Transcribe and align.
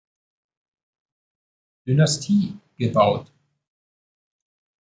Dynastie 1.85 2.57
gebaut. 2.75 3.31